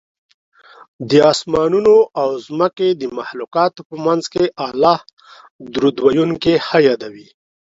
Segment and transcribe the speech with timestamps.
[1.09, 4.99] د اسمانونو او ځمکې د مخلوقاتو په منځ کې الله
[5.73, 7.27] درود ویونکی ښه یادوي